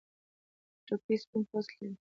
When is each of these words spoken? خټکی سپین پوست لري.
خټکی 0.83 1.15
سپین 1.23 1.41
پوست 1.49 1.69
لري. 1.75 1.87